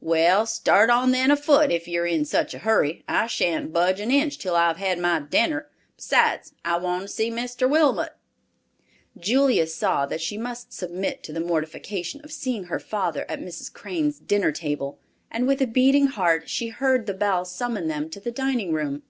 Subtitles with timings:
[0.00, 3.02] Well, start on then afoot, if you're in such a hurry.
[3.08, 7.28] I shan't budge an inch till I've had my dinner; besides, I want to see
[7.28, 7.68] Mr.
[7.68, 8.12] Wilmot."
[9.18, 13.72] Julia saw that she must submit to the mortification of seeing her father at Mrs.
[13.72, 18.20] Crane's dinner table, and with a beating heart she heard the bell summon them to
[18.20, 19.02] the dining room.